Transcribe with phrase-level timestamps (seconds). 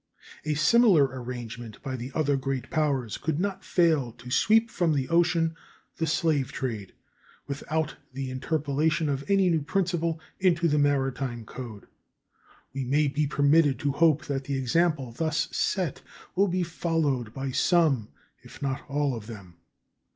[0.45, 5.07] A similar arrangement by the other great powers could not fail to sweep from the
[5.09, 5.55] ocean
[5.97, 6.93] the slave trade
[7.45, 11.85] without the interpolation of any new principle into the maritime code.
[12.73, 16.01] We may be permitted to hope that the example thus set
[16.35, 18.07] will be followed by some
[18.41, 19.57] if not all of them.